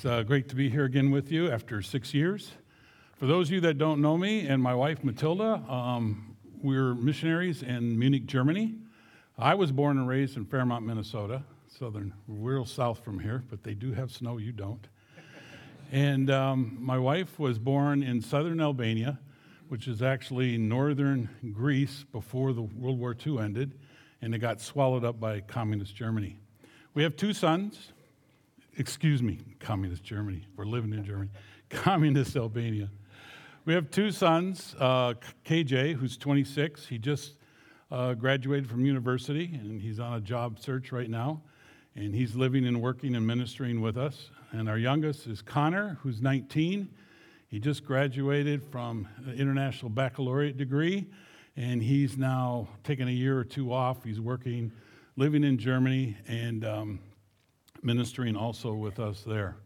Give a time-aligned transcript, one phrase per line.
[0.00, 2.52] It's uh, great to be here again with you after six years.
[3.18, 7.62] For those of you that don't know me and my wife Matilda, um, we're missionaries
[7.62, 8.76] in Munich, Germany.
[9.36, 13.74] I was born and raised in Fairmont, Minnesota, southern, real south from here, but they
[13.74, 14.88] do have snow, you don't.
[15.92, 19.18] And um, my wife was born in southern Albania,
[19.68, 23.78] which is actually northern Greece before the World War II ended,
[24.22, 26.38] and it got swallowed up by communist Germany.
[26.94, 27.92] We have two sons.
[28.76, 30.46] Excuse me, communist Germany.
[30.56, 31.30] We're living in Germany.
[31.70, 32.88] Communist Albania.
[33.64, 35.14] We have two sons, uh,
[35.44, 36.86] KJ, who's 26.
[36.86, 37.34] He just
[37.90, 41.42] uh, graduated from university, and he's on a job search right now.
[41.96, 44.30] And he's living and working and ministering with us.
[44.52, 46.88] And our youngest is Connor, who's 19.
[47.48, 51.06] He just graduated from an international baccalaureate degree,
[51.56, 54.04] and he's now taken a year or two off.
[54.04, 54.70] He's working,
[55.16, 57.00] living in Germany, and um,
[57.82, 59.56] ministering also with us there.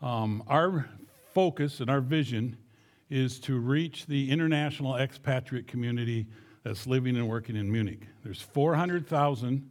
[0.00, 0.88] Um, our
[1.32, 2.56] focus and our vision
[3.10, 6.26] is to reach the international expatriate community
[6.64, 8.06] that's living and working in Munich.
[8.24, 9.68] There's 400,000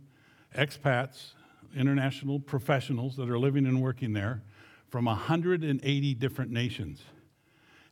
[0.55, 1.33] expats,
[1.75, 4.43] international professionals that are living and working there
[4.89, 7.01] from 180 different nations.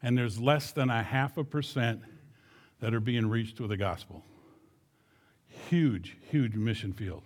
[0.01, 2.01] And there's less than a half a percent
[2.79, 4.23] that are being reached with the gospel.
[5.69, 7.23] Huge, huge mission field.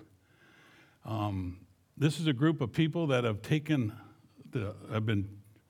[1.05, 1.57] Um,
[1.97, 3.93] this is a group of people that have taken,
[4.51, 5.29] the, have been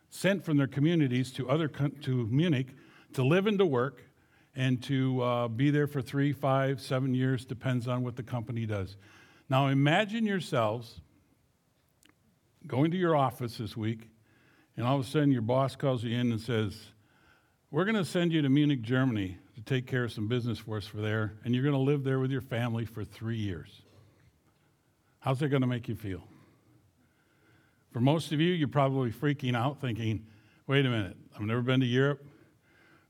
[0.09, 2.67] sent from their communities to other to Munich
[3.13, 4.03] to live and to work,
[4.55, 8.66] and to uh, be there for three, five, seven years, depends on what the company
[8.66, 8.97] does.
[9.49, 11.01] Now imagine yourselves
[12.67, 14.09] going to your office this week,
[14.77, 16.79] and all of a sudden your boss calls you in and says,
[17.71, 20.77] We're going to send you to Munich, Germany to take care of some business for
[20.77, 23.81] us for there, and you're going to live there with your family for three years.
[25.23, 26.21] How's it going to make you feel?
[27.93, 30.25] For most of you, you're probably freaking out thinking,
[30.67, 32.25] wait a minute, I've never been to Europe,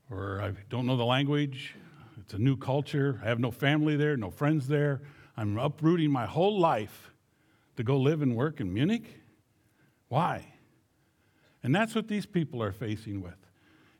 [0.08, 1.74] or I don't know the language,
[2.20, 5.02] it's a new culture, I have no family there, no friends there,
[5.36, 7.10] I'm uprooting my whole life
[7.78, 9.20] to go live and work in Munich?
[10.06, 10.46] Why?
[11.64, 13.34] And that's what these people are facing with.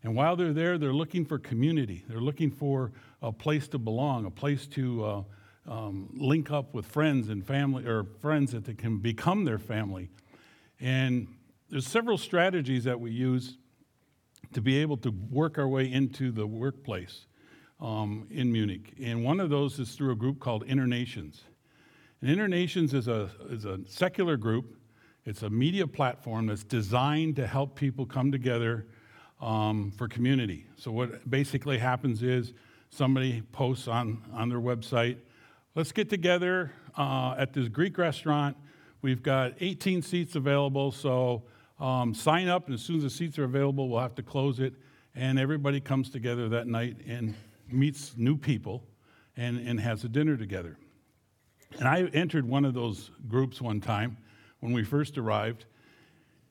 [0.04, 2.04] And while they're there, they're looking for community.
[2.08, 5.22] They're looking for a place to belong, a place to uh,
[5.66, 10.10] um, link up with friends and family, or friends that they can become their family.
[10.80, 11.28] And
[11.70, 13.56] there's several strategies that we use
[14.52, 17.26] to be able to work our way into the workplace
[17.80, 18.94] um, in Munich.
[19.02, 21.42] And one of those is through a group called Internations.
[22.20, 24.76] And Internations is a, is a secular group,
[25.24, 28.86] it's a media platform that's designed to help people come together
[29.40, 30.66] um, for community.
[30.76, 32.52] So, what basically happens is
[32.90, 35.16] somebody posts on, on their website,
[35.74, 38.56] let's get together uh, at this Greek restaurant.
[39.02, 41.42] We've got 18 seats available, so
[41.80, 44.60] um, sign up, and as soon as the seats are available, we'll have to close
[44.60, 44.74] it.
[45.16, 47.34] And everybody comes together that night and
[47.68, 48.84] meets new people
[49.36, 50.78] and, and has a dinner together.
[51.78, 54.16] And I entered one of those groups one time
[54.60, 55.66] when we first arrived.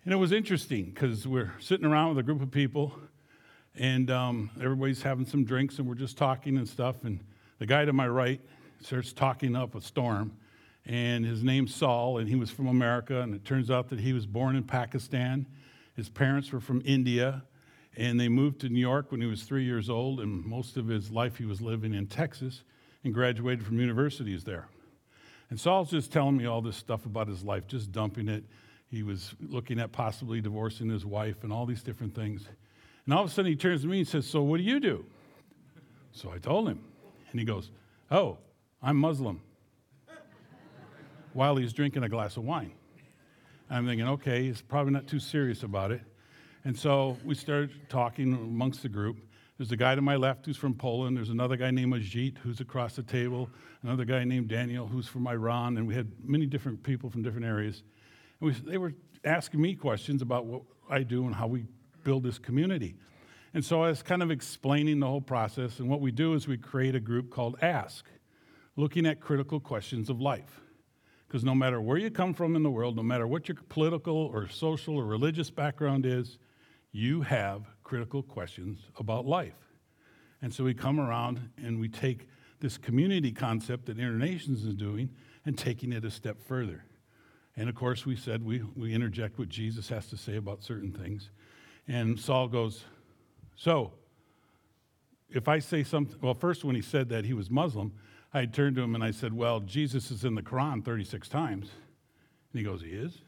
[0.03, 2.93] And it was interesting because we're sitting around with a group of people
[3.75, 7.05] and um, everybody's having some drinks and we're just talking and stuff.
[7.05, 7.21] And
[7.59, 8.41] the guy to my right
[8.85, 10.33] starts talking up a storm.
[10.85, 13.21] And his name's Saul, and he was from America.
[13.21, 15.45] And it turns out that he was born in Pakistan.
[15.95, 17.43] His parents were from India,
[17.95, 20.19] and they moved to New York when he was three years old.
[20.19, 22.63] And most of his life he was living in Texas
[23.03, 24.67] and graduated from universities there.
[25.49, 28.43] And Saul's just telling me all this stuff about his life, just dumping it.
[28.89, 32.47] He was looking at possibly divorcing his wife and all these different things.
[33.05, 34.79] And all of a sudden he turns to me and says, So what do you
[34.79, 35.05] do?
[36.11, 36.79] So I told him.
[37.31, 37.71] And he goes,
[38.11, 38.37] Oh,
[38.85, 39.39] I'm Muslim.
[41.31, 42.73] While he's drinking a glass of wine.
[43.69, 46.01] I'm thinking, okay, he's probably not too serious about it.
[46.65, 49.19] And so we started talking amongst the group.
[49.57, 51.15] There's a guy to my left who's from Poland.
[51.15, 53.49] There's another guy named Ajit who's across the table.
[53.83, 55.77] Another guy named Daniel who's from Iran.
[55.77, 57.83] And we had many different people from different areas.
[58.41, 58.93] And we, they were
[59.23, 61.63] asking me questions about what I do and how we
[62.03, 62.95] build this community.
[63.53, 65.79] And so I was kind of explaining the whole process.
[65.79, 68.05] And what we do is we create a group called Ask
[68.75, 70.61] looking at critical questions of life.
[71.27, 74.15] Because no matter where you come from in the world, no matter what your political
[74.15, 76.37] or social or religious background is,
[76.91, 79.55] you have critical questions about life.
[80.41, 82.27] And so we come around and we take
[82.59, 85.09] this community concept that Internations is doing
[85.45, 86.85] and taking it a step further.
[87.55, 90.91] And of course, we said we, we interject what Jesus has to say about certain
[90.91, 91.29] things.
[91.87, 92.85] And Saul goes,
[93.55, 93.93] So,
[95.29, 97.93] if I say something, well, first, when he said that he was Muslim,
[98.33, 101.69] I turned to him and I said, Well, Jesus is in the Quran 36 times.
[102.51, 103.21] And he goes, He is?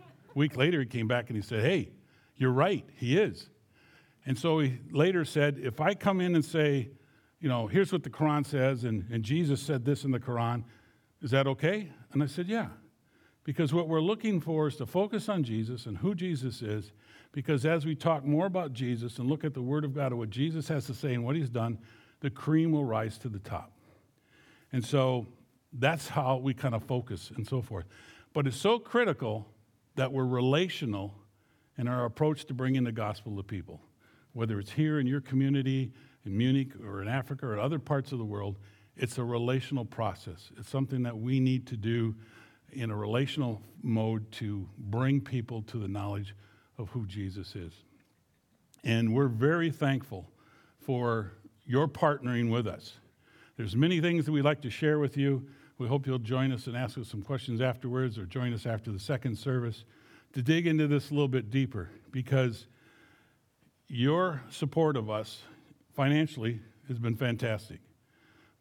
[0.00, 1.90] A week later, he came back and he said, Hey,
[2.36, 3.48] you're right, he is.
[4.24, 6.90] And so he later said, If I come in and say,
[7.40, 10.64] you know, here's what the Quran says, and, and Jesus said this in the Quran,
[11.22, 11.90] is that okay?
[12.12, 12.68] And I said, Yeah.
[13.44, 16.92] Because what we're looking for is to focus on Jesus and who Jesus is.
[17.32, 20.18] Because as we talk more about Jesus and look at the Word of God and
[20.18, 21.78] what Jesus has to say and what He's done,
[22.20, 23.72] the cream will rise to the top.
[24.72, 25.26] And so
[25.72, 27.86] that's how we kind of focus and so forth.
[28.32, 29.48] But it's so critical
[29.96, 31.14] that we're relational
[31.76, 33.80] in our approach to bringing the gospel to people,
[34.32, 35.92] whether it's here in your community,
[36.24, 38.58] in Munich, or in Africa, or other parts of the world.
[38.96, 40.50] It's a relational process.
[40.58, 42.14] It's something that we need to do
[42.72, 46.34] in a relational mode to bring people to the knowledge
[46.76, 47.72] of who Jesus is.
[48.84, 50.30] And we're very thankful
[50.78, 51.32] for
[51.64, 52.98] your partnering with us.
[53.58, 55.44] There's many things that we'd like to share with you.
[55.78, 58.92] We hope you'll join us and ask us some questions afterwards or join us after
[58.92, 59.84] the second service
[60.32, 62.68] to dig into this a little bit deeper because
[63.88, 65.42] your support of us
[65.92, 67.80] financially has been fantastic,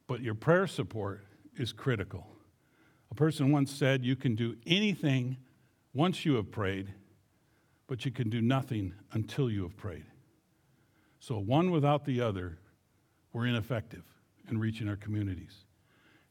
[0.07, 1.23] but your prayer support
[1.57, 2.25] is critical.
[3.11, 5.38] A person once said, You can do anything
[5.94, 6.91] once you have prayed,
[7.85, 10.05] but you can do nothing until you have prayed.
[11.19, 12.57] So, one without the other,
[13.31, 14.03] we're ineffective
[14.49, 15.65] in reaching our communities.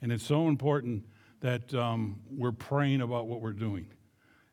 [0.02, 1.04] And it's so important
[1.40, 3.86] that um, we're praying about what we're doing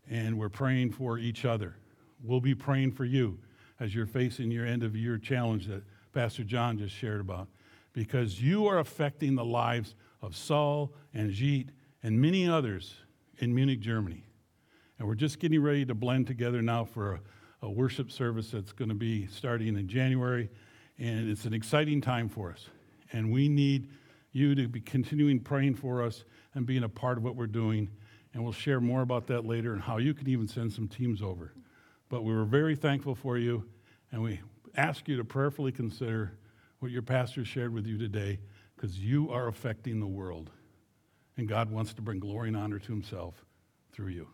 [0.10, 1.76] and we're praying for each other.
[2.24, 3.40] We'll be praying for you
[3.80, 5.84] as you're facing your end of year challenge that
[6.14, 7.48] Pastor John just shared about
[7.94, 11.70] because you are affecting the lives of Saul and Jeet
[12.02, 12.96] and many others
[13.40, 14.26] in Munich, Germany.
[15.00, 18.72] And we're just getting ready to blend together now for a, a worship service that's
[18.72, 20.50] going to be starting in January.
[21.00, 22.70] And it's an exciting time for us.
[23.14, 23.90] And we need
[24.32, 26.26] you to be continuing praying for us
[26.56, 27.90] and being a part of what we're doing.
[28.34, 31.22] And we'll share more about that later and how you can even send some teams
[31.22, 31.54] over.
[32.10, 33.64] But we were very thankful for you,
[34.12, 34.42] and we
[34.76, 36.34] ask you to prayerfully consider
[36.80, 38.40] what your pastor shared with you today
[38.76, 40.50] because you are affecting the world.
[41.38, 43.46] And God wants to bring glory and honor to himself
[43.92, 44.28] through you.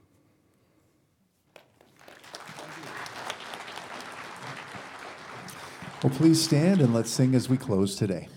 [6.02, 8.30] Well, please stand and let's sing as we close today.